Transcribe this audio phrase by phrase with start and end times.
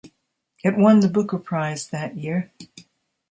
[0.63, 2.51] It won the Booker Prize that year.